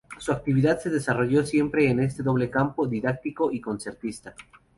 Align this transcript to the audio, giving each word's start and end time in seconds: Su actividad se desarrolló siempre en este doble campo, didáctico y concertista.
Su 0.17 0.31
actividad 0.31 0.79
se 0.79 0.89
desarrolló 0.89 1.45
siempre 1.45 1.87
en 1.87 1.99
este 1.99 2.23
doble 2.23 2.49
campo, 2.49 2.87
didáctico 2.87 3.51
y 3.51 3.61
concertista. 3.61 4.33